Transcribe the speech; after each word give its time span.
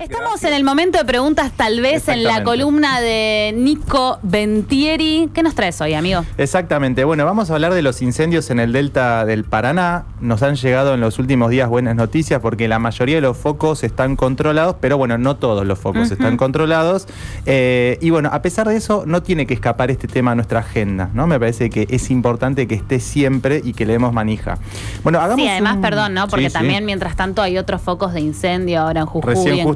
Estamos 0.00 0.42
en 0.44 0.54
el 0.54 0.64
momento 0.64 0.96
de 0.96 1.04
preguntas, 1.04 1.52
tal 1.54 1.82
vez 1.82 2.08
en 2.08 2.24
la 2.24 2.42
columna 2.42 3.02
de 3.02 3.52
Nico 3.54 4.18
Ventieri. 4.22 5.28
¿Qué 5.34 5.42
nos 5.42 5.54
traes 5.54 5.78
hoy, 5.82 5.92
amigo? 5.92 6.24
Exactamente. 6.38 7.04
Bueno, 7.04 7.26
vamos 7.26 7.50
a 7.50 7.54
hablar 7.54 7.74
de 7.74 7.82
los 7.82 8.00
incendios 8.00 8.48
en 8.48 8.60
el 8.60 8.72
delta 8.72 9.26
del 9.26 9.44
Paraná. 9.44 10.06
Nos 10.22 10.42
han 10.42 10.56
llegado 10.56 10.94
en 10.94 11.00
los 11.00 11.18
últimos 11.18 11.50
días 11.50 11.68
buenas 11.68 11.96
noticias 11.96 12.40
porque 12.40 12.66
la 12.66 12.78
mayoría 12.78 13.16
de 13.16 13.20
los 13.20 13.36
focos 13.36 13.84
están 13.84 14.16
controlados, 14.16 14.76
pero 14.80 14.96
bueno, 14.96 15.18
no 15.18 15.36
todos 15.36 15.66
los 15.66 15.78
focos 15.78 16.10
están 16.10 16.38
controlados. 16.38 17.06
Eh, 17.44 17.98
y 18.00 18.08
bueno, 18.08 18.30
a 18.32 18.40
pesar 18.40 18.68
de 18.68 18.76
eso, 18.76 19.04
no 19.04 19.22
tiene 19.22 19.46
que 19.46 19.52
escapar 19.52 19.90
este 19.90 20.08
tema 20.08 20.30
a 20.30 20.34
nuestra 20.34 20.60
agenda, 20.60 21.10
¿no? 21.12 21.26
Me 21.26 21.38
parece 21.38 21.68
que 21.68 21.86
es 21.90 22.10
importante 22.10 22.66
que 22.66 22.74
esté 22.74 23.00
siempre 23.00 23.60
y 23.62 23.74
que 23.74 23.84
le 23.84 23.92
demos 23.92 24.14
manija. 24.14 24.56
Bueno, 25.02 25.20
hagamos. 25.20 25.44
Sí, 25.44 25.46
además, 25.46 25.76
perdón, 25.82 26.14
¿no? 26.14 26.26
Porque 26.26 26.48
también, 26.48 26.86
mientras 26.86 27.16
tanto, 27.16 27.42
hay 27.42 27.58
otros 27.58 27.82
focos 27.82 28.14
de 28.14 28.20
incendio 28.20 28.80
ahora 28.80 29.00
en 29.00 29.06
Jujuy, 29.06 29.60
en 29.60 29.66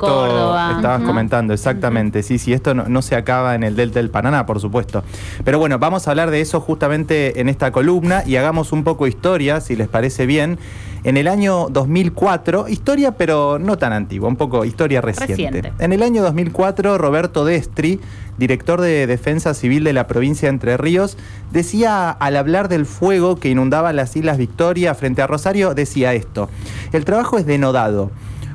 estabas 0.76 1.02
comentando, 1.02 1.52
exactamente. 1.52 2.22
Sí, 2.22 2.38
sí, 2.38 2.52
esto 2.52 2.74
no, 2.74 3.02
se 3.02 3.16
acaba 3.16 3.54
en 3.54 3.62
el 3.62 3.76
Delta 3.76 3.98
del 3.98 4.10
Paraná, 4.10 4.46
por 4.46 4.60
supuesto. 4.60 5.04
Pero 5.44 5.58
bueno, 5.58 5.78
vamos 5.78 6.06
a 6.06 6.10
hablar 6.10 6.30
de 6.30 6.40
eso 6.40 6.60
justamente 6.60 7.40
en 7.40 7.48
esta 7.48 7.70
columna 7.72 8.22
y 8.26 8.36
hagamos 8.36 8.72
un 8.72 8.84
poco 8.84 9.06
historia, 9.06 9.60
si 9.60 9.76
les 9.76 9.88
parece 9.88 10.26
bien. 10.26 10.58
En 11.04 11.18
el 11.18 11.28
año 11.28 11.66
2004, 11.68 12.68
historia 12.68 13.12
pero 13.12 13.58
no 13.58 13.76
tan 13.76 13.92
antigua, 13.92 14.26
un 14.26 14.36
poco 14.36 14.64
historia 14.64 15.02
reciente. 15.02 15.34
reciente. 15.34 15.72
En 15.78 15.92
el 15.92 16.02
año 16.02 16.22
2004, 16.22 16.96
Roberto 16.96 17.44
Destri, 17.44 18.00
director 18.38 18.80
de 18.80 19.06
Defensa 19.06 19.52
Civil 19.52 19.84
de 19.84 19.92
la 19.92 20.06
provincia 20.06 20.46
de 20.46 20.54
Entre 20.54 20.76
Ríos, 20.78 21.18
decía 21.52 22.10
al 22.10 22.36
hablar 22.36 22.68
del 22.68 22.86
fuego 22.86 23.36
que 23.36 23.50
inundaba 23.50 23.92
las 23.92 24.16
Islas 24.16 24.38
Victoria 24.38 24.94
frente 24.94 25.20
a 25.20 25.26
Rosario, 25.26 25.74
decía 25.74 26.14
esto, 26.14 26.48
el 26.92 27.04
trabajo 27.04 27.36
es 27.36 27.44
denodado. 27.44 28.10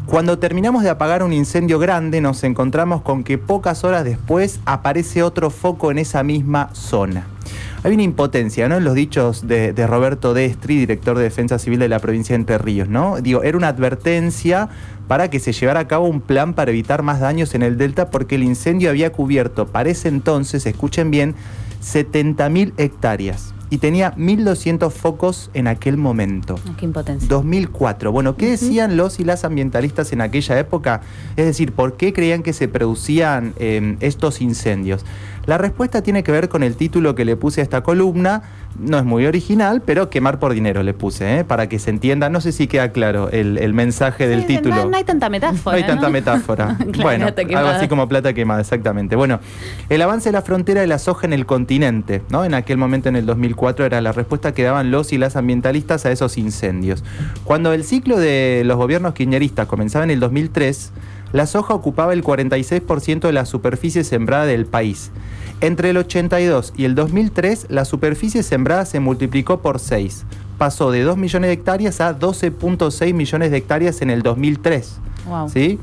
Cuando 0.10 0.40
terminamos 0.40 0.82
de 0.82 0.90
apagar 0.90 1.22
un 1.22 1.34
incendio 1.34 1.78
grande, 1.78 2.20
nos 2.20 2.44
encontramos 2.44 3.04
con 3.04 3.24
que 3.24 3.38
pocas 3.38 3.84
horas 3.84 4.04
después 4.04 4.60
aparece 4.66 5.22
otro 5.22 5.52
foco 5.52 5.92
en 5.92 6.00
esa 6.00 6.24
misma 6.24 6.72
zona. 6.74 7.28
Hay 7.84 7.94
una 7.94 8.02
impotencia, 8.02 8.68
¿no? 8.68 8.78
En 8.78 8.86
los 8.86 8.96
dichos 8.96 9.48
de, 9.48 9.72
Roberto 9.86 10.34
Destri, 10.34 10.78
director 10.78 11.16
de 11.16 11.26
Defensa 11.26 11.60
Civil 11.60 11.78
de 11.78 11.90
la 11.90 12.00
provincia 12.00 12.34
de 12.34 12.40
Entre 12.40 12.58
Ríos, 12.58 12.90
¿no? 12.90 13.22
Digo, 13.22 13.44
era 13.44 13.56
una 13.56 13.68
advertencia 13.68 14.70
para 15.08 15.30
que 15.30 15.40
se 15.40 15.54
llevara 15.54 15.82
a 15.82 15.88
cabo 15.88 16.08
un 16.08 16.22
plan 16.22 16.56
para 16.56 16.72
evitar 16.72 17.04
más 17.04 17.20
daños 17.20 17.54
en 17.54 17.62
el 17.62 17.78
delta 17.78 18.10
porque 18.10 18.34
el 18.34 18.44
incendio 18.44 18.90
había 18.90 19.12
cubierto 19.12 19.68
para 19.68 19.92
ese 19.92 20.08
entonces, 20.08 20.66
escuchen 20.66 21.12
bien, 21.12 21.36
70.000 21.84 22.74
hectáreas 22.78 23.54
y 23.70 23.78
tenía 23.78 24.16
1.200 24.16 24.92
focos 24.92 25.50
en 25.54 25.68
aquel 25.68 25.98
momento. 25.98 26.56
Ah, 26.68 26.74
qué 26.78 26.86
impotencia. 26.86 27.28
2004. 27.28 28.12
Bueno, 28.12 28.36
¿qué 28.36 28.52
decían 28.52 28.98
los 28.98 29.20
y 29.20 29.24
las 29.24 29.46
ambientalistas 29.46 30.12
en 30.14 30.22
aquella 30.22 30.60
época? 30.60 31.02
Es 31.36 31.46
decir, 31.46 31.72
¿por 31.72 31.98
qué 31.98 32.14
creían 32.14 32.44
que 32.44 32.54
se 32.54 32.68
producían 32.68 33.54
em, 33.58 33.98
estos 34.00 34.42
incendios? 34.42 35.06
La 35.46 35.58
respuesta 35.58 36.04
tiene 36.04 36.24
que 36.24 36.32
ver 36.32 36.48
con 36.48 36.62
el 36.62 36.76
título 36.76 37.16
que 37.16 37.26
le 37.26 37.36
puse 37.36 37.62
a 37.62 37.64
esta 37.64 37.82
columna. 37.82 38.44
No 38.78 39.00
es 39.00 39.04
muy 39.04 39.26
original, 39.26 39.82
pero 39.84 40.10
quemar 40.12 40.38
por 40.38 40.54
dinero 40.54 40.84
le 40.84 40.94
puse, 40.94 41.40
¿eh? 41.40 41.44
para 41.44 41.68
que 41.68 41.80
se 41.80 41.90
entienda. 41.90 42.30
No 42.30 42.40
sé 42.40 42.52
si 42.52 42.68
queda 42.68 42.92
claro 42.92 43.30
el, 43.32 43.74
mensaje 43.74 44.28
del 44.28 44.46
título. 44.46 44.86
No, 44.86 44.96
hay 44.96 45.04
tanta 45.04 45.28
metáfora. 45.28 45.76
No 45.76 45.84
hay 45.84 45.90
tanta 45.90 46.10
metáfora. 46.10 46.78
bueno, 47.02 47.26
algo 47.26 47.70
así 47.70 47.88
como 47.88 48.08
plata 48.08 48.34
quemada, 48.34 48.62
exactamente. 48.62 49.16
Bueno, 49.16 49.40
el 49.90 50.02
avance 50.04 50.30
de 50.30 50.34
la 50.34 50.44
frontera 50.44 50.82
de 50.82 50.88
la 50.88 51.00
soja 51.00 51.26
en 51.26 51.34
el 51.34 51.48
continente, 51.48 52.22
¿no? 52.30 52.46
En 52.46 52.54
aquel 52.54 52.78
momento, 52.78 53.10
en 53.10 53.16
el 53.16 53.26
2004, 53.26 53.59
era 53.68 54.02
la 54.02 54.12
respuesta 54.12 54.54
que 54.54 54.64
daban 54.64 54.92
los 54.92 55.12
y 55.12 55.18
las 55.18 55.36
ambientalistas 55.36 56.06
a 56.06 56.12
esos 56.12 56.38
incendios. 56.38 57.04
Cuando 57.44 57.74
el 57.74 57.84
ciclo 57.84 58.18
de 58.18 58.64
los 58.66 58.78
gobiernos 58.78 59.14
kirchneristas 59.14 59.68
comenzaba 59.68 60.06
en 60.06 60.12
el 60.12 60.20
2003, 60.20 60.92
la 61.34 61.46
soja 61.46 61.74
ocupaba 61.74 62.14
el 62.14 62.24
46% 62.24 63.20
de 63.20 63.34
la 63.34 63.46
superficie 63.46 64.04
sembrada 64.04 64.46
del 64.46 64.66
país. 64.66 65.12
Entre 65.62 65.90
el 65.90 65.98
82 65.98 66.74
y 66.78 66.86
el 66.86 66.96
2003, 66.96 67.68
la 67.70 67.86
superficie 67.86 68.44
sembrada 68.44 68.86
se 68.86 69.00
multiplicó 69.00 69.62
por 69.62 69.80
6. 69.80 70.26
Pasó 70.58 70.92
de 70.92 71.04
2 71.04 71.18
millones 71.18 71.50
de 71.50 71.54
hectáreas 71.54 72.02
a 72.02 72.18
12.6 72.18 73.14
millones 73.14 73.52
de 73.52 73.58
hectáreas 73.58 74.02
en 74.02 74.10
el 74.10 74.22
2003. 74.22 75.00
¿sí? 75.52 75.80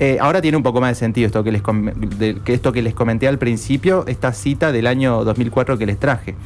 Eh, 0.00 0.18
ahora 0.20 0.40
tiene 0.40 0.56
un 0.56 0.62
poco 0.62 0.80
más 0.80 0.90
de 0.90 0.94
sentido 0.94 1.26
esto 1.26 1.42
que, 1.42 1.50
les 1.50 1.62
que 1.62 2.54
esto 2.54 2.72
que 2.72 2.82
les 2.82 2.94
comenté 2.94 3.26
al 3.26 3.38
principio, 3.38 4.04
esta 4.06 4.32
cita 4.32 4.70
del 4.70 4.86
año 4.86 5.24
2004 5.24 5.76
que 5.76 5.86
les 5.86 5.98
traje. 5.98 6.36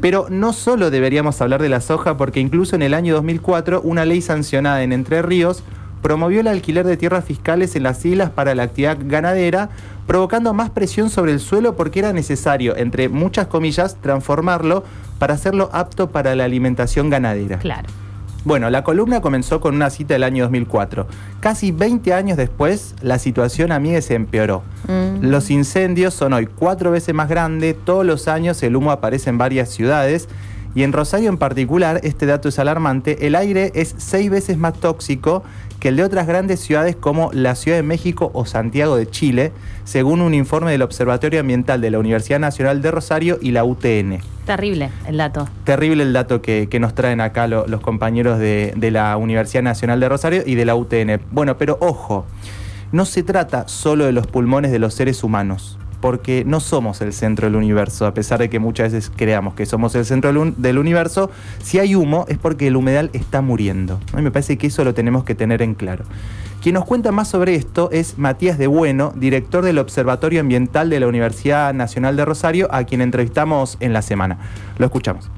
Pero 0.00 0.26
no 0.28 0.52
solo 0.52 0.90
deberíamos 0.90 1.40
hablar 1.40 1.62
de 1.62 1.68
la 1.68 1.80
soja, 1.80 2.16
porque 2.16 2.40
incluso 2.40 2.74
en 2.74 2.82
el 2.82 2.94
año 2.94 3.14
2004 3.14 3.80
una 3.82 4.04
ley 4.04 4.20
sancionada 4.22 4.82
en 4.82 4.92
Entre 4.92 5.22
Ríos 5.22 5.62
promovió 6.02 6.40
el 6.40 6.48
alquiler 6.48 6.86
de 6.86 6.96
tierras 6.96 7.24
fiscales 7.24 7.74
en 7.76 7.82
las 7.82 8.04
islas 8.04 8.30
para 8.30 8.54
la 8.54 8.64
actividad 8.64 8.98
ganadera, 9.00 9.70
provocando 10.06 10.52
más 10.52 10.70
presión 10.70 11.10
sobre 11.10 11.32
el 11.32 11.40
suelo 11.40 11.76
porque 11.76 12.00
era 12.00 12.12
necesario, 12.12 12.76
entre 12.76 13.08
muchas 13.08 13.46
comillas, 13.46 13.96
transformarlo 14.00 14.84
para 15.18 15.34
hacerlo 15.34 15.70
apto 15.72 16.10
para 16.10 16.34
la 16.34 16.44
alimentación 16.44 17.10
ganadera. 17.10 17.58
Claro. 17.58 17.88
Bueno, 18.44 18.70
la 18.70 18.84
columna 18.84 19.20
comenzó 19.20 19.60
con 19.60 19.74
una 19.74 19.90
cita 19.90 20.14
del 20.14 20.22
año 20.22 20.44
2004. 20.44 21.06
Casi 21.40 21.72
20 21.72 22.12
años 22.12 22.36
después, 22.36 22.94
la 23.02 23.18
situación 23.18 23.72
a 23.72 23.80
mí 23.80 24.00
se 24.02 24.14
empeoró. 24.14 24.62
Mm. 24.86 25.26
Los 25.26 25.50
incendios 25.50 26.14
son 26.14 26.32
hoy 26.32 26.46
cuatro 26.46 26.90
veces 26.90 27.14
más 27.14 27.28
grandes, 27.28 27.76
todos 27.84 28.06
los 28.06 28.28
años 28.28 28.62
el 28.62 28.76
humo 28.76 28.92
aparece 28.92 29.30
en 29.30 29.38
varias 29.38 29.70
ciudades 29.70 30.28
y 30.76 30.82
en 30.82 30.92
Rosario 30.92 31.30
en 31.30 31.38
particular, 31.38 32.00
este 32.04 32.26
dato 32.26 32.50
es 32.50 32.58
alarmante, 32.58 33.26
el 33.26 33.34
aire 33.34 33.72
es 33.74 33.94
seis 33.96 34.28
veces 34.28 34.58
más 34.58 34.74
tóxico 34.74 35.42
que 35.80 35.88
el 35.88 35.96
de 35.96 36.04
otras 36.04 36.26
grandes 36.26 36.60
ciudades 36.60 36.94
como 36.94 37.30
la 37.32 37.54
Ciudad 37.54 37.78
de 37.78 37.82
México 37.82 38.30
o 38.34 38.44
Santiago 38.44 38.96
de 38.96 39.08
Chile, 39.08 39.52
según 39.84 40.20
un 40.20 40.34
informe 40.34 40.70
del 40.70 40.82
Observatorio 40.82 41.40
Ambiental 41.40 41.80
de 41.80 41.90
la 41.90 41.98
Universidad 41.98 42.40
Nacional 42.40 42.82
de 42.82 42.90
Rosario 42.90 43.38
y 43.40 43.52
la 43.52 43.64
UTN. 43.64 44.35
Terrible 44.46 44.90
el 45.06 45.16
dato. 45.18 45.48
Terrible 45.64 46.04
el 46.04 46.12
dato 46.12 46.40
que, 46.40 46.68
nos 46.80 46.94
traen 46.94 47.20
acá 47.20 47.48
los 47.48 47.80
compañeros 47.80 48.38
de, 48.38 48.72
de 48.76 48.90
la 48.90 49.16
Universidad 49.16 49.62
Nacional 49.62 50.00
de 50.00 50.08
Rosario 50.08 50.42
y 50.46 50.54
de 50.54 50.64
la 50.64 50.76
UTN. 50.76 51.20
Bueno, 51.32 51.58
pero 51.58 51.76
ojo, 51.80 52.24
no 52.92 53.04
se 53.04 53.22
trata 53.22 53.66
solo 53.68 54.04
de 54.04 54.12
los 54.12 54.26
pulmones 54.26 54.70
de 54.70 54.78
los 54.78 54.94
seres 54.94 55.24
humanos 55.24 55.78
porque 56.06 56.44
no 56.44 56.60
somos 56.60 57.00
el 57.00 57.12
centro 57.12 57.48
del 57.48 57.56
universo, 57.56 58.06
a 58.06 58.14
pesar 58.14 58.38
de 58.38 58.48
que 58.48 58.60
muchas 58.60 58.92
veces 58.92 59.10
creamos 59.16 59.54
que 59.54 59.66
somos 59.66 59.92
el 59.96 60.04
centro 60.04 60.32
del 60.56 60.78
universo, 60.78 61.32
si 61.60 61.80
hay 61.80 61.96
humo 61.96 62.26
es 62.28 62.38
porque 62.38 62.68
el 62.68 62.76
humedal 62.76 63.10
está 63.12 63.42
muriendo. 63.42 63.98
Me 64.14 64.30
parece 64.30 64.56
que 64.56 64.68
eso 64.68 64.84
lo 64.84 64.94
tenemos 64.94 65.24
que 65.24 65.34
tener 65.34 65.62
en 65.62 65.74
claro. 65.74 66.04
Quien 66.62 66.74
nos 66.76 66.84
cuenta 66.84 67.10
más 67.10 67.26
sobre 67.26 67.56
esto 67.56 67.90
es 67.90 68.18
Matías 68.18 68.56
de 68.56 68.68
Bueno, 68.68 69.14
director 69.16 69.64
del 69.64 69.80
Observatorio 69.80 70.42
Ambiental 70.42 70.90
de 70.90 71.00
la 71.00 71.08
Universidad 71.08 71.74
Nacional 71.74 72.14
de 72.14 72.24
Rosario, 72.24 72.68
a 72.70 72.84
quien 72.84 73.00
entrevistamos 73.00 73.76
en 73.80 73.92
la 73.92 74.02
semana. 74.02 74.38
Lo 74.78 74.86
escuchamos 74.86 75.28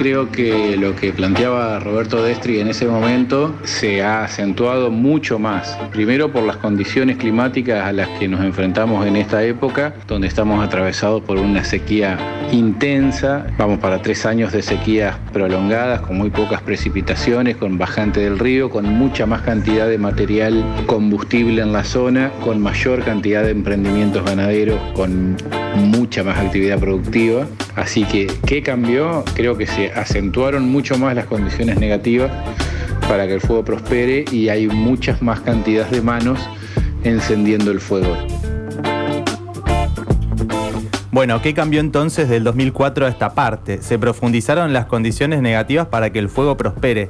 creo 0.00 0.32
que 0.32 0.78
lo 0.78 0.96
que 0.96 1.12
planteaba 1.12 1.78
Roberto 1.78 2.22
Destri 2.22 2.58
en 2.58 2.68
ese 2.68 2.86
momento 2.86 3.54
se 3.64 4.02
ha 4.02 4.24
acentuado 4.24 4.90
mucho 4.90 5.38
más. 5.38 5.76
Primero 5.92 6.32
por 6.32 6.42
las 6.42 6.56
condiciones 6.56 7.18
climáticas 7.18 7.84
a 7.84 7.92
las 7.92 8.08
que 8.18 8.26
nos 8.26 8.40
enfrentamos 8.40 9.06
en 9.06 9.16
esta 9.16 9.44
época, 9.44 9.92
donde 10.08 10.26
estamos 10.26 10.64
atravesados 10.64 11.22
por 11.22 11.36
una 11.36 11.64
sequía 11.64 12.16
intensa. 12.50 13.46
Vamos 13.58 13.78
para 13.78 14.00
tres 14.00 14.24
años 14.24 14.52
de 14.52 14.62
sequías 14.62 15.16
prolongadas, 15.34 16.00
con 16.00 16.16
muy 16.16 16.30
pocas 16.30 16.62
precipitaciones, 16.62 17.58
con 17.58 17.76
bajante 17.76 18.20
del 18.20 18.38
río, 18.38 18.70
con 18.70 18.86
mucha 18.86 19.26
más 19.26 19.42
cantidad 19.42 19.86
de 19.86 19.98
material 19.98 20.64
combustible 20.86 21.60
en 21.60 21.74
la 21.74 21.84
zona, 21.84 22.30
con 22.42 22.58
mayor 22.58 23.04
cantidad 23.04 23.42
de 23.42 23.50
emprendimientos 23.50 24.24
ganaderos, 24.24 24.80
con 24.94 25.36
mucha 25.76 26.24
más 26.24 26.38
actividad 26.38 26.78
productiva. 26.78 27.46
Así 27.76 28.04
que, 28.04 28.26
¿qué 28.46 28.62
cambió? 28.62 29.24
Creo 29.34 29.56
que 29.56 29.66
se 29.66 29.89
acentuaron 29.94 30.68
mucho 30.68 30.98
más 30.98 31.14
las 31.14 31.26
condiciones 31.26 31.78
negativas 31.78 32.30
para 33.08 33.26
que 33.26 33.34
el 33.34 33.40
fuego 33.40 33.64
prospere 33.64 34.24
y 34.30 34.48
hay 34.48 34.66
muchas 34.68 35.20
más 35.22 35.40
cantidades 35.40 35.90
de 35.90 36.02
manos 36.02 36.38
encendiendo 37.02 37.70
el 37.70 37.80
fuego. 37.80 38.16
Bueno, 41.12 41.42
¿qué 41.42 41.54
cambió 41.54 41.80
entonces 41.80 42.28
del 42.28 42.44
2004 42.44 43.06
a 43.06 43.08
esta 43.08 43.34
parte? 43.34 43.82
Se 43.82 43.98
profundizaron 43.98 44.72
las 44.72 44.86
condiciones 44.86 45.42
negativas 45.42 45.88
para 45.88 46.10
que 46.10 46.20
el 46.20 46.28
fuego 46.28 46.56
prospere. 46.56 47.08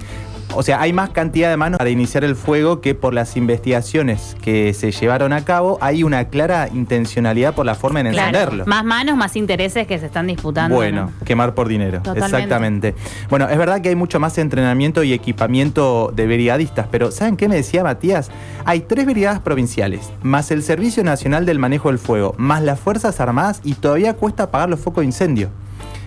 O 0.55 0.63
sea, 0.63 0.81
hay 0.81 0.93
más 0.93 1.11
cantidad 1.11 1.49
de 1.49 1.57
manos 1.57 1.79
para 1.79 1.91
iniciar 1.91 2.25
el 2.25 2.35
fuego 2.35 2.81
que 2.81 2.95
por 2.95 3.15
las 3.15 3.37
investigaciones 3.37 4.37
que 4.43 4.75
se 4.75 4.91
llevaron 4.91 5.33
a 5.33 5.45
cabo. 5.45 5.79
Hay 5.81 6.03
una 6.03 6.29
clara 6.29 6.69
intencionalidad 6.73 7.55
por 7.55 7.67
la 7.67 7.75
forma 7.75 8.01
en 8.01 8.09
encenderlo. 8.09 8.67
Más 8.67 8.85
manos, 8.85 9.17
más 9.17 9.37
intereses 9.37 9.87
que 9.87 9.99
se 9.99 10.07
están 10.07 10.27
disputando. 10.27 10.75
Bueno, 10.75 11.13
quemar 11.25 11.55
por 11.55 11.69
dinero. 11.69 12.03
Exactamente. 12.15 12.95
Bueno, 13.29 13.49
es 13.49 13.57
verdad 13.59 13.81
que 13.81 13.91
hay 13.91 13.95
mucho 13.95 14.19
más 14.19 14.37
entrenamiento 14.39 15.05
y 15.05 15.13
equipamiento 15.13 16.13
de 16.15 16.27
brigadistas, 16.27 16.87
pero 16.91 17.11
¿saben 17.13 17.37
qué 17.37 17.49
me 17.49 17.57
decía 17.57 17.85
Matías? 17.85 18.31
Hay 18.65 18.81
tres 18.81 19.07
brigadas 19.07 19.41
provinciales, 19.41 20.11
más 20.23 20.51
el 20.51 20.63
Servicio 20.63 21.05
Nacional 21.05 21.47
del 21.47 21.59
Manejo 21.59 21.89
del 21.89 21.99
Fuego, 21.99 22.35
más 22.39 22.63
las 22.63 22.81
Fuerzas 22.81 23.21
Armadas 23.21 23.61
y 23.63 23.75
todavía 23.75 24.15
cuesta 24.15 24.45
apagar 24.45 24.69
los 24.69 24.81
focos 24.81 25.03
de 25.03 25.07
incendio. 25.07 25.51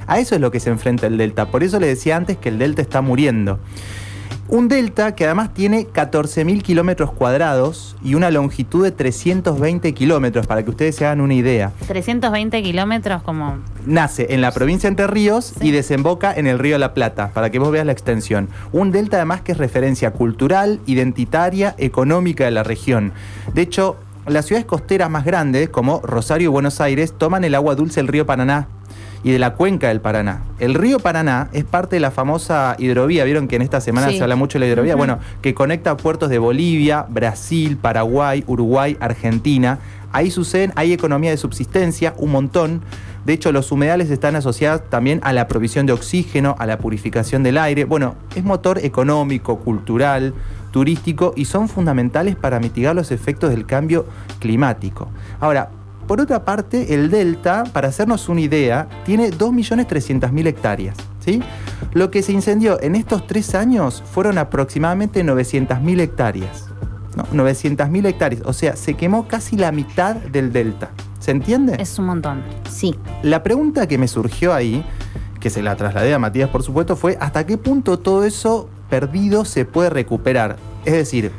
A 0.05 0.19
eso 0.19 0.35
es 0.35 0.41
lo 0.41 0.51
que 0.51 0.59
se 0.59 0.69
enfrenta 0.69 1.07
el 1.07 1.17
Delta. 1.17 1.45
Por 1.45 1.63
eso 1.63 1.79
le 1.79 1.87
decía 1.87 2.17
antes 2.17 2.37
que 2.37 2.49
el 2.49 2.59
Delta 2.59 2.81
está 2.81 3.01
muriendo. 3.01 3.59
Un 4.47 4.67
delta 4.67 5.15
que 5.15 5.25
además 5.25 5.53
tiene 5.53 5.87
14.000 5.87 6.61
kilómetros 6.61 7.11
cuadrados 7.11 7.95
y 8.03 8.15
una 8.15 8.29
longitud 8.29 8.83
de 8.83 8.91
320 8.91 9.93
kilómetros, 9.93 10.45
para 10.45 10.63
que 10.63 10.69
ustedes 10.69 10.95
se 10.95 11.05
hagan 11.05 11.21
una 11.21 11.33
idea. 11.33 11.71
320 11.87 12.61
kilómetros 12.61 13.23
como... 13.23 13.57
Nace 13.85 14.27
en 14.29 14.41
la 14.41 14.51
provincia 14.51 14.87
de 14.87 14.91
Entre 14.91 15.07
Ríos 15.07 15.53
y 15.59 15.71
desemboca 15.71 16.33
en 16.33 16.47
el 16.47 16.59
río 16.59 16.77
La 16.77 16.93
Plata, 16.93 17.31
para 17.33 17.49
que 17.49 17.59
vos 17.59 17.71
veas 17.71 17.85
la 17.85 17.91
extensión. 17.93 18.47
Un 18.71 18.91
delta 18.91 19.17
además 19.17 19.41
que 19.41 19.53
es 19.53 19.57
referencia 19.57 20.11
cultural, 20.11 20.79
identitaria, 20.85 21.75
económica 21.77 22.45
de 22.45 22.51
la 22.51 22.63
región. 22.63 23.11
De 23.53 23.61
hecho, 23.63 23.97
las 24.27 24.45
ciudades 24.45 24.65
costeras 24.65 25.09
más 25.09 25.25
grandes, 25.25 25.69
como 25.69 25.99
Rosario 26.01 26.45
y 26.45 26.51
Buenos 26.51 26.79
Aires, 26.79 27.13
toman 27.17 27.43
el 27.43 27.55
agua 27.55 27.75
dulce 27.75 27.99
del 27.99 28.07
río 28.07 28.25
Paraná 28.25 28.67
y 29.23 29.31
de 29.31 29.39
la 29.39 29.53
cuenca 29.53 29.87
del 29.87 30.01
Paraná. 30.01 30.43
El 30.59 30.73
río 30.73 30.99
Paraná 30.99 31.49
es 31.53 31.63
parte 31.63 31.95
de 31.95 31.99
la 32.01 32.11
famosa 32.11 32.75
hidrovía, 32.77 33.23
vieron 33.23 33.47
que 33.47 33.55
en 33.55 33.61
esta 33.61 33.81
semana 33.81 34.11
se 34.11 34.21
habla 34.21 34.35
mucho 34.35 34.59
de 34.59 34.65
la 34.65 34.71
hidrovía, 34.71 34.95
bueno, 34.95 35.19
que 35.41 35.53
conecta 35.53 35.95
puertos 35.97 36.29
de 36.29 36.37
Bolivia, 36.37 37.05
Brasil, 37.09 37.77
Paraguay, 37.77 38.43
Uruguay, 38.47 38.97
Argentina. 38.99 39.79
Ahí 40.11 40.29
suceden, 40.29 40.73
hay 40.75 40.93
economía 40.93 41.31
de 41.31 41.37
subsistencia, 41.37 42.13
un 42.17 42.31
montón. 42.31 42.81
De 43.25 43.33
hecho, 43.33 43.53
los 43.53 43.71
humedales 43.71 44.11
están 44.11 44.35
asociados 44.35 44.89
también 44.89 45.21
a 45.23 45.31
la 45.31 45.47
provisión 45.47 45.85
de 45.85 45.93
oxígeno, 45.93 46.55
a 46.59 46.65
la 46.65 46.77
purificación 46.77 47.41
del 47.41 47.57
aire. 47.57 47.85
Bueno, 47.85 48.15
es 48.35 48.43
motor 48.43 48.79
económico, 48.79 49.59
cultural, 49.59 50.33
turístico 50.71 51.33
y 51.37 51.45
son 51.45 51.69
fundamentales 51.69 52.35
para 52.35 52.59
mitigar 52.59 52.95
los 52.95 53.11
efectos 53.11 53.51
del 53.51 53.65
cambio 53.65 54.05
climático. 54.39 55.07
Ahora, 55.39 55.69
por 56.07 56.21
otra 56.21 56.45
parte, 56.45 56.93
el 56.93 57.09
delta, 57.09 57.63
para 57.71 57.87
hacernos 57.87 58.29
una 58.29 58.41
idea, 58.41 58.87
tiene 59.05 59.31
2.300.000 59.31 60.47
hectáreas. 60.47 60.97
¿sí? 61.19 61.41
Lo 61.93 62.11
que 62.11 62.21
se 62.23 62.31
incendió 62.31 62.81
en 62.81 62.95
estos 62.95 63.27
tres 63.27 63.55
años 63.55 64.03
fueron 64.11 64.37
aproximadamente 64.37 65.23
900.000 65.23 65.99
hectáreas. 66.01 66.67
¿no? 67.15 67.25
900.000 67.25 68.05
hectáreas, 68.07 68.41
o 68.45 68.53
sea, 68.53 68.75
se 68.75 68.95
quemó 68.95 69.27
casi 69.27 69.55
la 69.55 69.71
mitad 69.71 70.15
del 70.15 70.51
delta. 70.51 70.89
¿Se 71.19 71.31
entiende? 71.31 71.77
Es 71.79 71.97
un 71.99 72.05
montón, 72.05 72.41
sí. 72.69 72.95
La 73.21 73.43
pregunta 73.43 73.87
que 73.87 73.97
me 73.97 74.07
surgió 74.07 74.53
ahí, 74.53 74.83
que 75.39 75.49
se 75.49 75.61
la 75.61 75.75
trasladé 75.75 76.13
a 76.13 76.19
Matías 76.19 76.49
por 76.49 76.63
supuesto, 76.63 76.95
fue 76.95 77.17
hasta 77.19 77.45
qué 77.45 77.57
punto 77.57 77.97
todo 77.99 78.25
eso 78.25 78.67
perdido 78.89 79.45
se 79.45 79.65
puede 79.65 79.89
recuperar. 79.89 80.57
Es 80.85 80.93
decir, 80.93 81.31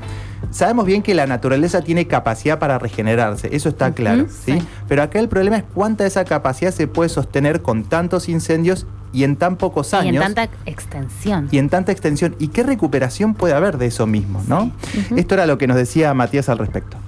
Sabemos 0.54 0.86
bien 0.86 1.02
que 1.02 1.14
la 1.14 1.26
naturaleza 1.26 1.82
tiene 1.82 2.06
capacidad 2.06 2.60
para 2.60 2.78
regenerarse, 2.78 3.48
eso 3.56 3.68
está 3.68 3.92
claro, 3.92 4.28
¿sí? 4.28 4.56
Pero 4.86 5.02
acá 5.02 5.18
el 5.18 5.28
problema 5.28 5.56
es 5.56 5.64
cuánta 5.74 6.04
de 6.04 6.08
esa 6.08 6.24
capacidad 6.24 6.70
se 6.70 6.86
puede 6.86 7.08
sostener 7.08 7.60
con 7.60 7.82
tantos 7.82 8.28
incendios 8.28 8.86
y 9.12 9.24
en 9.24 9.34
tan 9.34 9.56
pocos 9.56 9.92
años. 9.94 10.12
Y 10.12 10.16
en 10.16 10.22
tanta 10.22 10.48
extensión. 10.64 11.48
Y 11.50 11.58
en 11.58 11.68
tanta 11.70 11.90
extensión. 11.90 12.36
¿Y 12.38 12.48
qué 12.48 12.62
recuperación 12.62 13.34
puede 13.34 13.52
haber 13.52 13.78
de 13.78 13.86
eso 13.86 14.06
mismo, 14.06 14.44
no? 14.46 14.70
Esto 15.16 15.34
era 15.34 15.46
lo 15.46 15.58
que 15.58 15.66
nos 15.66 15.76
decía 15.76 16.14
Matías 16.14 16.48
al 16.48 16.58
respecto. 16.58 16.98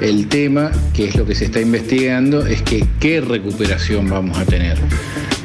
El 0.00 0.26
tema, 0.26 0.72
que 0.92 1.06
es 1.08 1.14
lo 1.14 1.24
que 1.24 1.36
se 1.36 1.44
está 1.44 1.60
investigando, 1.60 2.44
es 2.44 2.62
que 2.62 2.84
qué 2.98 3.20
recuperación 3.20 4.10
vamos 4.10 4.36
a 4.36 4.44
tener. 4.44 4.76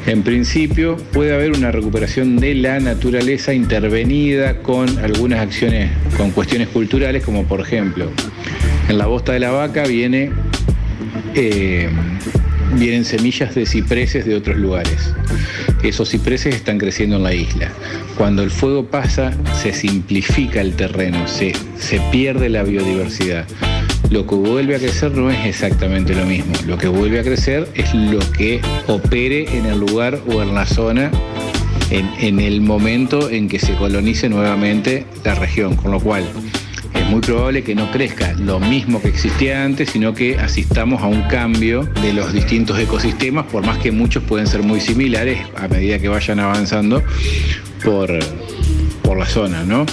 En 0.06 0.22
principio 0.24 0.96
puede 1.12 1.32
haber 1.32 1.52
una 1.52 1.70
recuperación 1.70 2.36
de 2.38 2.54
la 2.56 2.80
naturaleza 2.80 3.54
intervenida 3.54 4.58
con 4.58 4.98
algunas 4.98 5.40
acciones, 5.40 5.90
con 6.16 6.32
cuestiones 6.32 6.68
culturales, 6.68 7.24
como 7.24 7.44
por 7.44 7.60
ejemplo, 7.60 8.10
en 8.88 8.98
la 8.98 9.06
bosta 9.06 9.32
de 9.32 9.40
la 9.40 9.52
vaca 9.52 9.84
eh, 11.34 11.88
vienen 12.74 13.04
semillas 13.04 13.54
de 13.54 13.64
cipreses 13.64 14.24
de 14.24 14.34
otros 14.34 14.56
lugares. 14.56 15.14
Esos 15.84 16.10
cipreses 16.10 16.54
están 16.54 16.78
creciendo 16.78 17.16
en 17.16 17.22
la 17.22 17.34
isla. 17.34 17.68
Cuando 18.18 18.42
el 18.42 18.50
fuego 18.50 18.86
pasa, 18.86 19.32
se 19.62 19.72
simplifica 19.72 20.60
el 20.60 20.74
terreno, 20.74 21.28
se, 21.28 21.52
se 21.78 22.00
pierde 22.10 22.48
la 22.48 22.64
biodiversidad 22.64 23.46
lo 24.10 24.26
que 24.26 24.34
vuelve 24.34 24.76
a 24.76 24.78
crecer 24.78 25.12
no 25.12 25.30
es 25.30 25.46
exactamente 25.46 26.14
lo 26.14 26.26
mismo. 26.26 26.52
Lo 26.66 26.78
que 26.78 26.88
vuelve 26.88 27.20
a 27.20 27.22
crecer 27.22 27.68
es 27.74 27.94
lo 27.94 28.18
que 28.32 28.60
opere 28.86 29.56
en 29.56 29.66
el 29.66 29.78
lugar 29.78 30.18
o 30.28 30.42
en 30.42 30.54
la 30.54 30.66
zona 30.66 31.10
en, 31.90 32.40
el 32.40 32.60
momento 32.60 33.30
en 33.30 33.48
que 33.48 33.58
se 33.58 33.74
colonice 33.74 34.28
nuevamente 34.28 35.06
la 35.24 35.34
región. 35.34 35.76
Con 35.76 35.90
lo 35.90 36.00
cual 36.00 36.24
es 36.94 37.06
muy 37.06 37.20
probable 37.20 37.62
que 37.62 37.74
no 37.74 37.90
crezca 37.90 38.32
lo 38.34 38.60
mismo 38.60 39.00
que 39.00 39.08
existía 39.08 39.64
antes, 39.64 39.90
sino 39.90 40.14
que 40.14 40.38
asistamos 40.38 41.02
a 41.02 41.06
un 41.06 41.22
cambio 41.22 41.84
de 42.02 42.12
los 42.12 42.32
distintos 42.32 42.78
ecosistemas, 42.78 43.46
por 43.46 43.64
más 43.64 43.78
que 43.78 43.92
muchos 43.92 44.22
pueden 44.22 44.46
ser 44.46 44.62
muy 44.62 44.80
similares 44.80 45.40
a 45.56 45.68
medida 45.68 45.98
que 45.98 46.08
vayan 46.08 46.40
avanzando 46.40 47.02
por, 47.84 48.10
por 49.02 49.18
la 49.18 49.26
zona, 49.26 49.64
¿no? 49.64 49.86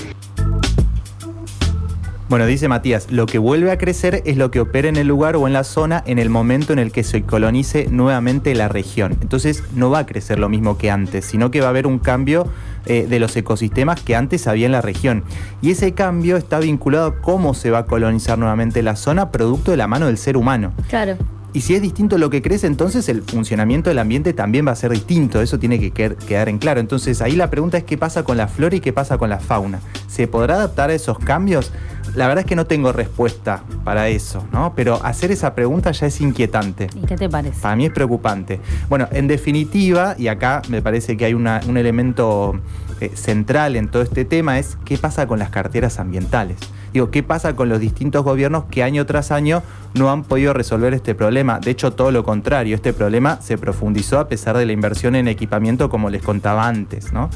Bueno, 2.29 2.45
dice 2.45 2.67
Matías, 2.67 3.11
lo 3.11 3.25
que 3.25 3.39
vuelve 3.39 3.71
a 3.71 3.79
crecer 3.79 4.21
es 4.23 4.37
lo 4.37 4.51
que 4.51 4.59
opera 4.59 4.87
en 4.87 4.97
el 4.97 5.07
lugar 5.07 5.35
o 5.35 5.47
en 5.47 5.53
la 5.53 5.63
zona 5.63 6.03
en 6.05 6.19
el 6.19 6.29
momento 6.29 6.73
en 6.73 6.77
el 6.77 6.91
que 6.91 7.03
se 7.03 7.23
colonice 7.23 7.87
nuevamente 7.89 8.53
la 8.53 8.67
región. 8.67 9.17
Entonces 9.21 9.63
no 9.73 9.89
va 9.89 9.99
a 9.99 10.05
crecer 10.05 10.37
lo 10.37 10.47
mismo 10.47 10.77
que 10.77 10.91
antes, 10.91 11.25
sino 11.25 11.49
que 11.49 11.59
va 11.59 11.65
a 11.65 11.69
haber 11.71 11.87
un 11.87 11.97
cambio 11.97 12.45
eh, 12.85 13.07
de 13.09 13.19
los 13.19 13.35
ecosistemas 13.35 14.03
que 14.03 14.15
antes 14.15 14.45
había 14.45 14.67
en 14.67 14.73
la 14.73 14.81
región. 14.81 15.23
Y 15.63 15.71
ese 15.71 15.93
cambio 15.93 16.37
está 16.37 16.59
vinculado 16.59 17.07
a 17.07 17.15
cómo 17.19 17.55
se 17.55 17.71
va 17.71 17.79
a 17.79 17.85
colonizar 17.87 18.37
nuevamente 18.37 18.83
la 18.83 18.95
zona 18.95 19.31
producto 19.31 19.71
de 19.71 19.77
la 19.77 19.87
mano 19.87 20.05
del 20.05 20.19
ser 20.19 20.37
humano. 20.37 20.71
Claro. 20.87 21.17
Y 21.51 21.61
si 21.61 21.73
es 21.73 21.81
distinto 21.81 22.17
lo 22.17 22.29
que 22.29 22.41
crece, 22.41 22.67
entonces 22.67 23.09
el 23.09 23.23
funcionamiento 23.23 23.89
del 23.89 23.99
ambiente 23.99 24.33
también 24.33 24.67
va 24.67 24.71
a 24.71 24.75
ser 24.75 24.91
distinto. 24.91 25.41
Eso 25.41 25.57
tiene 25.57 25.79
que 25.79 25.91
quedar 25.91 26.49
en 26.49 26.59
claro. 26.59 26.79
Entonces 26.79 27.21
ahí 27.21 27.35
la 27.35 27.49
pregunta 27.49 27.77
es 27.77 27.83
qué 27.83 27.97
pasa 27.97 28.23
con 28.23 28.37
la 28.37 28.47
flora 28.47 28.75
y 28.75 28.79
qué 28.79 28.93
pasa 28.93 29.17
con 29.17 29.29
la 29.29 29.39
fauna. 29.39 29.79
¿Se 30.07 30.27
podrá 30.27 30.55
adaptar 30.55 30.89
a 30.89 30.93
esos 30.93 31.17
cambios? 31.17 31.71
La 32.15 32.27
verdad 32.27 32.43
es 32.43 32.47
que 32.47 32.55
no 32.55 32.65
tengo 32.65 32.91
respuesta 32.91 33.63
para 33.83 34.09
eso, 34.09 34.45
¿no? 34.51 34.73
Pero 34.75 35.03
hacer 35.03 35.31
esa 35.31 35.53
pregunta 35.53 35.91
ya 35.91 36.07
es 36.07 36.21
inquietante. 36.21 36.87
¿Y 36.95 37.05
qué 37.05 37.15
te 37.15 37.29
parece? 37.29 37.59
Para 37.61 37.75
mí 37.75 37.85
es 37.85 37.93
preocupante. 37.93 38.59
Bueno, 38.89 39.07
en 39.11 39.27
definitiva, 39.27 40.15
y 40.17 40.27
acá 40.27 40.61
me 40.69 40.81
parece 40.81 41.17
que 41.17 41.25
hay 41.25 41.33
un 41.33 41.47
elemento 41.47 42.59
eh, 42.99 43.11
central 43.15 43.75
en 43.75 43.87
todo 43.87 44.01
este 44.01 44.25
tema, 44.25 44.59
es 44.59 44.77
qué 44.85 44.97
pasa 44.97 45.27
con 45.27 45.39
las 45.39 45.49
carteras 45.49 45.99
ambientales. 45.99 46.57
Digo, 46.93 47.11
¿qué 47.11 47.21
pasa 47.21 47.55
con 47.55 47.69
los 47.69 47.79
distintos 47.79 48.23
gobiernos 48.23 48.65
que 48.65 48.83
año 48.83 49.05
tras 49.05 49.31
año 49.31 49.61
no 49.93 50.11
han 50.11 50.23
podido 50.23 50.53
resolver 50.53 50.93
este 50.93 51.13
problema? 51.13 51.59
De 51.59 51.71
hecho, 51.71 51.93
todo 51.93 52.11
lo 52.11 52.23
contrario, 52.23 52.75
este 52.75 52.93
problema 52.93 53.39
se 53.41 53.57
profundizó 53.57 54.19
a 54.19 54.27
pesar 54.27 54.57
de 54.57 54.65
la 54.65 54.71
inversión 54.71 55.15
en 55.15 55.27
equipamiento, 55.27 55.89
como 55.89 56.09
les 56.09 56.23
contaba 56.23 56.67
antes, 56.67 57.13
¿no? 57.13 57.29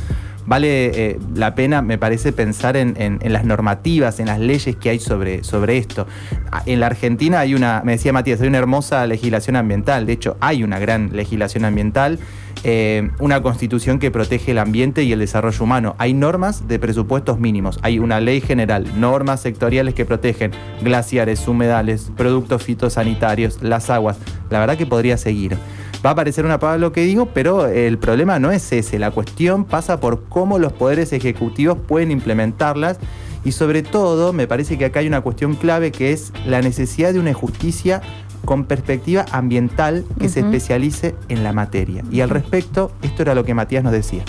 Vale 0.46 1.12
eh, 1.12 1.20
la 1.36 1.56
pena, 1.56 1.82
me 1.82 1.98
parece, 1.98 2.32
pensar 2.34 2.78
en, 2.78 3.20
las 3.24 3.46
normativas, 3.46 4.20
en 4.20 4.28
las 4.28 4.40
leyes 4.40 4.76
que 4.76 4.90
hay 4.90 5.00
sobre, 5.00 5.44
sobre 5.44 5.78
esto. 5.78 6.08
Ah, 6.52 6.64
en 6.66 6.80
la 6.80 6.88
Argentina 6.88 7.40
hay 7.40 7.56
una, 7.56 7.82
me 7.84 7.94
decía 7.94 8.14
Matías, 8.14 8.42
hay 8.42 8.48
una 8.48 8.58
hermosa 8.58 9.06
legislación 9.08 9.56
ambiental, 9.56 10.06
de 10.06 10.14
hecho 10.14 10.38
hay 10.40 10.64
una 10.64 10.80
gran 10.80 11.16
legislación 11.16 11.66
ambiental, 11.66 12.20
eh, 12.64 13.10
una 13.20 13.42
constitución 13.42 14.00
que 14.00 14.12
protege 14.12 14.52
el 14.52 14.60
ambiente 14.60 15.04
y 15.04 15.12
el 15.12 15.20
desarrollo 15.20 15.64
humano. 15.64 15.96
Hay 15.98 16.14
normas 16.14 16.68
de 16.68 16.80
presupuestos 16.80 17.40
mínimos, 17.40 17.80
hay 17.82 18.00
una 18.00 18.20
ley 18.20 18.42
general, 18.42 18.88
normas 19.00 19.42
sectoriales 19.42 19.94
que 19.94 20.06
protegen 20.06 20.52
glaciares, 20.82 21.48
humedales, 21.48 22.12
productos 22.16 22.64
fitosanitarios, 22.64 23.62
las 23.62 23.90
aguas. 23.90 24.18
La 24.50 24.60
verdad 24.60 24.78
que 24.78 24.86
podría 24.86 25.18
seguir. 25.18 25.58
Va 26.06 26.10
a 26.10 26.16
parecer 26.16 26.44
una 26.44 26.60
palabra 26.60 26.80
lo 26.80 26.92
que 26.92 27.02
digo, 27.04 27.28
pero 27.28 27.66
el 27.68 27.98
problema 27.98 28.38
no 28.38 28.52
es 28.52 28.74
ese. 28.74 29.00
La 29.00 29.12
cuestión 29.12 29.64
pasa 29.64 30.02
por 30.02 30.26
cómo 30.26 30.60
los 30.60 30.74
poderes 30.74 31.14
ejecutivos 31.14 31.78
pueden 31.78 32.12
implementarlas 32.12 32.98
y 33.46 33.54
sobre 33.54 33.84
todo 33.84 34.34
me 34.34 34.46
parece 34.46 34.78
que 34.78 34.84
acá 34.84 35.00
hay 35.00 35.08
una 35.08 35.22
cuestión 35.22 35.56
clave 35.56 35.94
que 35.94 36.12
es 36.12 36.34
la 36.46 36.62
necesidad 36.62 37.14
de 37.14 37.20
una 37.20 37.34
justicia 37.34 38.02
con 38.44 38.66
perspectiva 38.66 39.26
ambiental 39.32 40.04
que 40.20 40.28
se 40.28 40.42
especialice 40.42 41.16
en 41.30 41.42
la 41.42 41.54
materia. 41.54 42.04
Y 42.12 42.20
al 42.20 42.30
respecto, 42.30 42.92
esto 43.02 43.22
era 43.22 43.34
lo 43.34 43.46
que 43.46 43.54
Matías 43.54 43.86
nos 43.86 43.94
decía. 43.94 44.26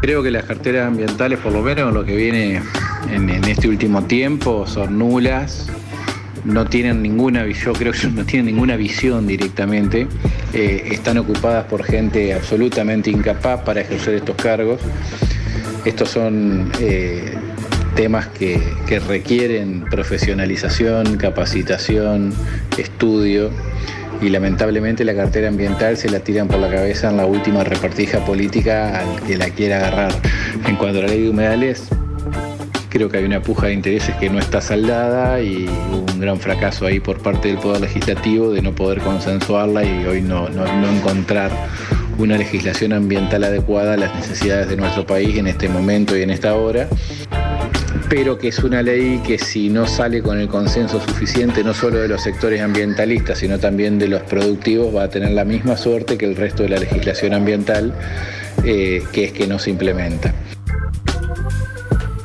Creo 0.00 0.22
que 0.22 0.30
las 0.30 0.44
carteras 0.44 0.88
ambientales, 0.88 1.38
por 1.40 1.52
lo 1.52 1.60
menos 1.60 1.92
lo 1.92 2.04
que 2.06 2.16
viene 2.16 2.62
en, 3.10 3.28
en 3.28 3.44
este 3.44 3.68
último 3.68 4.04
tiempo, 4.04 4.66
son 4.66 4.98
nulas 4.98 5.70
no 6.44 6.66
tienen 6.66 7.02
ninguna 7.02 7.46
yo 7.46 7.72
creo 7.72 7.92
que 7.92 8.06
no 8.14 8.24
tienen 8.24 8.46
ninguna 8.46 8.76
visión 8.76 9.26
directamente, 9.26 10.06
eh, 10.52 10.88
están 10.90 11.18
ocupadas 11.18 11.64
por 11.64 11.84
gente 11.84 12.34
absolutamente 12.34 13.10
incapaz 13.10 13.62
para 13.62 13.80
ejercer 13.80 14.14
estos 14.14 14.36
cargos. 14.36 14.80
Estos 15.84 16.08
son 16.08 16.72
eh, 16.80 17.34
temas 17.94 18.28
que, 18.28 18.60
que 18.86 19.00
requieren 19.00 19.84
profesionalización, 19.90 21.16
capacitación, 21.18 22.32
estudio 22.78 23.50
y 24.22 24.30
lamentablemente 24.30 25.04
la 25.04 25.14
cartera 25.14 25.48
ambiental 25.48 25.96
se 25.96 26.08
la 26.08 26.20
tiran 26.20 26.48
por 26.48 26.58
la 26.58 26.70
cabeza 26.70 27.10
en 27.10 27.18
la 27.18 27.26
última 27.26 27.64
repartija 27.64 28.24
política 28.24 29.00
al 29.00 29.22
que 29.22 29.36
la 29.36 29.50
quiera 29.50 29.76
agarrar. 29.76 30.12
En 30.66 30.76
cuanto 30.76 31.00
a 31.00 31.02
la 31.02 31.08
ley 31.08 31.24
de 31.24 31.30
humedales, 31.30 31.90
Creo 32.94 33.08
que 33.08 33.18
hay 33.18 33.24
una 33.24 33.42
puja 33.42 33.66
de 33.66 33.72
intereses 33.72 34.14
que 34.18 34.30
no 34.30 34.38
está 34.38 34.60
saldada 34.60 35.42
y 35.42 35.66
un 35.66 36.20
gran 36.20 36.38
fracaso 36.38 36.86
ahí 36.86 37.00
por 37.00 37.20
parte 37.20 37.48
del 37.48 37.58
Poder 37.58 37.80
Legislativo 37.80 38.52
de 38.52 38.62
no 38.62 38.72
poder 38.72 39.00
consensuarla 39.00 39.82
y 39.82 40.06
hoy 40.06 40.22
no, 40.22 40.48
no, 40.48 40.64
no 40.64 40.88
encontrar 40.88 41.50
una 42.18 42.38
legislación 42.38 42.92
ambiental 42.92 43.42
adecuada 43.42 43.94
a 43.94 43.96
las 43.96 44.14
necesidades 44.14 44.68
de 44.68 44.76
nuestro 44.76 45.04
país 45.04 45.36
en 45.36 45.48
este 45.48 45.68
momento 45.68 46.16
y 46.16 46.22
en 46.22 46.30
esta 46.30 46.54
hora 46.54 46.88
pero 48.08 48.38
que 48.38 48.46
es 48.46 48.60
una 48.60 48.80
ley 48.80 49.20
que 49.26 49.38
si 49.40 49.70
no 49.70 49.88
sale 49.88 50.22
con 50.22 50.38
el 50.38 50.46
consenso 50.46 51.00
suficiente, 51.00 51.64
no 51.64 51.74
solo 51.74 51.98
de 51.98 52.06
los 52.06 52.22
sectores 52.22 52.60
ambientalistas, 52.60 53.38
sino 53.38 53.58
también 53.58 53.98
de 53.98 54.06
los 54.06 54.22
productivos, 54.22 54.94
va 54.94 55.04
a 55.04 55.10
tener 55.10 55.32
la 55.32 55.44
misma 55.44 55.76
suerte 55.76 56.16
que 56.16 56.26
el 56.26 56.36
resto 56.36 56.62
de 56.62 56.68
la 56.68 56.76
legislación 56.76 57.34
ambiental, 57.34 57.92
eh, 58.64 59.02
que 59.10 59.24
es 59.24 59.32
que 59.32 59.48
no 59.48 59.58
se 59.58 59.70
implementa. 59.70 60.32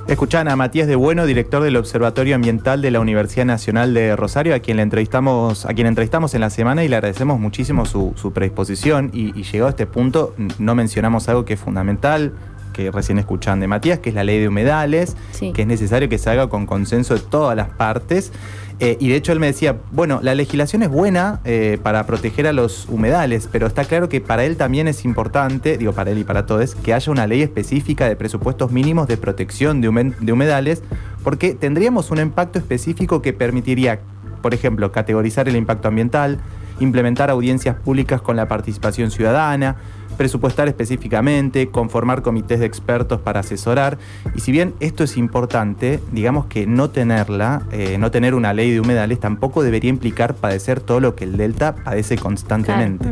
Escuchan 0.10 0.48
a 0.48 0.56
Matías 0.56 0.88
de 0.88 0.96
Bueno, 0.96 1.28
director 1.28 1.62
del 1.62 1.75
Observatorio 1.75 2.34
Ambiental 2.34 2.82
de 2.82 2.89
la 2.89 3.00
Universidad 3.00 3.46
Nacional 3.46 3.94
de 3.94 4.16
Rosario, 4.16 4.56
a 4.56 4.60
quien 4.60 4.78
le 4.78 4.84
entrevistamos, 4.84 5.68
a 5.68 5.74
quien 5.75 5.86
entrevistamos 5.86 6.34
en 6.34 6.42
la 6.42 6.50
semana 6.50 6.84
y 6.84 6.88
le 6.88 6.96
agradecemos 6.96 7.39
muchísimo 7.39 7.86
su, 7.86 8.32
predisposición. 8.34 9.12
Y, 9.13 9.39
y 9.39 9.44
llegado 9.44 9.68
a 9.68 9.70
este 9.70 9.86
punto, 9.86 10.34
no 10.58 10.74
mencionamos 10.74 11.30
algo 11.30 11.46
que 11.46 11.54
es 11.54 11.60
fundamental, 11.60 12.34
que 12.79 12.91
recién 12.91 13.19
escuchan 13.19 13.59
de 13.59 13.67
Matías, 13.67 14.00
que 14.00 14.07
es 14.09 14.15
la 14.15 14.24
ley 14.24 14.39
de 14.39 14.48
humedales, 14.48 15.17
que 15.53 15.62
es 15.62 15.67
necesario 15.67 16.07
que 16.07 16.17
se 16.17 16.29
haga 16.29 16.48
con 16.48 16.65
consenso 16.65 17.13
de 17.13 17.19
todas 17.19 17.55
las 17.57 17.67
partes. 17.67 18.31
Eh, 18.79 18.95
y 19.01 19.09
de 19.09 19.17
hecho 19.17 19.33
él 19.33 19.39
me 19.41 19.48
decía, 19.48 19.75
bueno, 19.91 20.21
la 20.24 20.33
legislación 20.33 20.83
es 20.83 20.89
buena 20.89 21.41
eh, 21.43 21.77
para 21.83 22.05
proteger 22.05 22.48
a 22.48 22.53
los 22.53 22.88
humedales, 22.88 23.50
pero 23.51 23.67
está 23.67 23.83
claro 23.83 24.07
que 24.07 24.21
para 24.21 24.45
él 24.45 24.55
también 24.55 24.88
es 24.88 25.03
importante, 25.03 25.77
digo 25.77 25.91
para 25.91 26.12
él 26.12 26.19
y 26.19 26.24
para 26.24 26.45
todos, 26.45 26.75
que 26.75 26.93
haya 26.93 27.12
una 27.12 27.27
ley 27.27 27.41
específica 27.41 28.07
de 28.07 28.15
presupuestos 28.15 28.71
mínimos 28.71 29.09
de 29.09 29.17
protección 29.17 29.81
de, 29.81 29.89
humedales, 30.31 30.81
porque 31.21 31.55
tendríamos 31.55 32.12
un 32.12 32.19
impacto 32.19 32.57
específico 32.57 33.21
que 33.21 33.33
permitiría, 33.33 34.00
por 34.41 34.53
ejemplo, 34.53 34.93
categorizar 34.93 35.50
el 35.50 35.57
impacto 35.57 35.89
ambiental, 35.89 36.39
implementar 36.79 37.29
audiencias 37.29 37.75
públicas 37.75 38.21
con 38.21 38.38
la 38.38 38.48
participación 38.48 39.12
ciudadana, 39.12 39.75
presupuestar 40.19 40.67
específicamente, 40.67 41.69
conformar 41.69 42.21
comités 42.23 42.59
de 42.59 42.65
expertos 42.65 43.21
para 43.21 43.39
asesorar. 43.39 43.97
Y 44.35 44.41
si 44.41 44.51
bien 44.51 44.73
esto 44.81 45.05
es 45.05 45.15
importante, 45.15 46.01
digamos 46.11 46.45
que 46.47 46.67
no 46.67 46.89
tenerla, 46.89 47.61
eh, 47.71 47.97
no 47.97 48.11
tener 48.11 48.35
una 48.35 48.51
ley 48.51 48.69
de 48.69 48.81
humedales 48.81 49.21
tampoco 49.21 49.63
debería 49.63 49.89
implicar 49.89 50.35
padecer 50.35 50.81
todo 50.81 50.99
lo 50.99 51.15
que 51.15 51.23
el 51.23 51.38
Delta 51.38 51.73
padece 51.73 52.17
constantemente. 52.17 53.07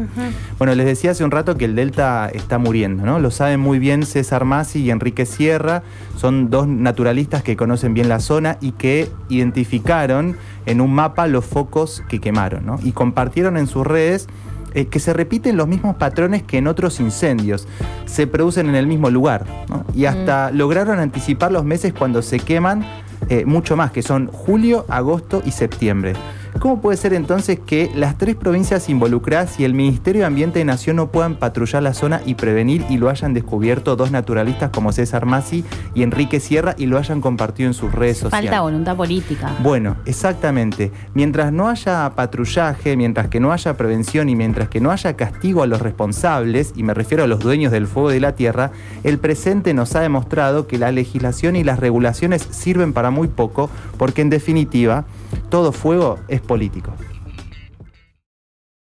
Bueno, 0.58 0.76
les 0.76 0.86
decía 0.86 1.12
hace 1.12 1.24
un 1.24 1.32
rato 1.32 1.56
que 1.56 1.64
el 1.64 1.76
Delta 1.76 2.28
está 2.28 2.58
muriendo, 2.58 3.06
¿no? 3.06 3.20
Lo 3.20 3.32
saben 3.32 3.62
muy 3.62 3.80
bien 3.80 4.06
César 4.06 4.44
Masi 4.44 4.82
y 4.82 4.92
Enrique 4.92 5.26
Sierra, 5.26 5.84
son 6.18 6.50
dos 6.50 6.68
naturalistas 6.68 7.42
que 7.42 7.56
conocen 7.56 7.94
bien 7.94 8.10
la 8.10 8.20
zona 8.20 8.58
y 8.60 8.74
que 8.74 9.10
identificaron 9.30 10.36
en 10.66 10.82
un 10.82 10.94
mapa 10.94 11.26
los 11.28 11.46
focos 11.46 12.04
que 12.10 12.20
quemaron, 12.20 12.66
¿no? 12.66 12.80
Y 12.84 12.92
compartieron 12.92 13.56
en 13.56 13.68
sus 13.68 13.88
redes 13.88 14.28
eh, 14.78 14.86
que 14.86 15.00
se 15.00 15.12
repiten 15.12 15.58
los 15.58 15.68
mismos 15.68 15.96
patrones 15.96 16.44
que 16.44 16.60
en 16.60 16.68
otros 16.68 17.00
incendios. 17.00 17.68
Se 18.06 18.28
producen 18.28 18.70
en 18.70 18.76
el 18.76 18.86
mismo 18.86 19.10
lugar. 19.10 19.44
Y 19.96 20.06
hasta 20.06 20.52
mm. 20.52 20.56
lograron 20.56 21.00
anticipar 21.00 21.52
los 21.52 21.66
meses 21.66 21.94
cuando 21.94 22.22
se 22.22 22.38
queman 22.38 22.86
eh, 23.28 23.44
mucho 23.44 23.76
más, 23.76 23.92
que 23.92 24.04
son 24.04 24.28
julio, 24.28 24.86
agosto 24.88 25.42
y 25.44 25.50
septiembre. 25.50 26.14
¿Cómo 26.60 26.82
puede 26.82 26.98
ser 26.98 27.14
entonces 27.14 27.60
que 27.60 27.92
las 27.94 28.18
tres 28.18 28.36
provincias 28.36 28.90
involucradas 28.90 29.60
y 29.60 29.64
el 29.64 29.76
Ministerio 29.76 30.22
de 30.22 30.26
Ambiente 30.26 30.60
de 30.60 30.66
Nación 30.66 30.96
no 30.96 31.12
puedan 31.12 31.36
patrullar 31.36 31.84
la 31.84 31.94
zona 31.94 32.22
y 32.26 32.34
prevenir 32.34 32.84
y 32.90 32.98
lo 32.98 33.10
hayan 33.10 33.34
descubierto 33.36 33.96
dos 33.96 34.12
naturalistas 34.12 34.72
como 34.72 34.92
César 34.92 35.26
Masi 35.26 35.64
y 35.94 36.02
Enrique 36.02 36.40
Sierra 36.40 36.74
y 36.78 36.88
lo 36.88 36.98
hayan 36.98 37.22
compartido 37.22 37.68
en 37.68 37.74
sus 37.76 37.92
redes 37.92 38.18
sociales? 38.18 38.50
Falta 38.50 38.62
voluntad 38.62 38.96
política. 38.96 39.56
Bueno, 39.62 39.98
exactamente. 40.06 40.92
Mientras 41.14 41.54
no 41.54 41.70
haya 41.70 42.12
patrullaje, 42.16 42.98
mientras 42.98 43.28
que 43.28 43.40
no 43.40 43.52
haya 43.52 43.78
prevención 43.78 44.28
y 44.28 44.36
mientras 44.36 44.68
que 44.68 44.82
no 44.82 44.92
haya 44.92 45.16
castigo 45.16 45.62
a 45.62 45.68
los 45.68 45.82
responsables, 45.82 46.74
y 46.76 46.82
me 46.82 46.96
refiero 46.96 47.24
a 47.24 47.28
los 47.28 47.40
dueños 47.40 47.72
del 47.72 47.86
fuego 47.86 48.10
de 48.10 48.20
la 48.20 48.34
tierra, 48.34 48.72
el 49.04 49.20
presente 49.20 49.76
nos 49.76 49.96
ha 49.96 50.02
demostrado 50.02 50.66
que 50.66 50.80
la 50.80 50.92
legislación 50.92 51.56
y 51.56 51.64
las 51.64 51.80
regulaciones 51.80 52.48
sirven 52.50 52.94
para 52.94 53.12
muy 53.12 53.28
poco 53.28 53.70
porque 53.98 54.22
en 54.22 54.30
definitiva 54.30 55.06
todo 55.50 55.72
fuego 55.72 56.20
es 56.28 56.42
político. 56.48 56.94